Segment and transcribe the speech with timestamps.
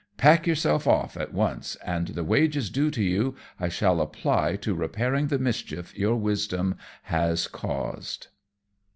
[0.17, 4.73] Pack yourself off at once, and the wages due to you I shall apply to
[4.73, 8.29] repairing the mischief your wisdom has caused."